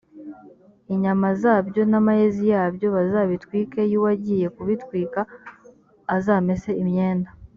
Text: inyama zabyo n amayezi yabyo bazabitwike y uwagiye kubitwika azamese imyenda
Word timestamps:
inyama 0.93 1.27
zabyo 1.41 1.81
n 1.91 1.93
amayezi 1.99 2.43
yabyo 2.53 2.87
bazabitwike 2.95 3.81
y 3.91 3.95
uwagiye 3.99 4.47
kubitwika 4.55 5.19
azamese 6.15 6.69
imyenda 6.83 7.29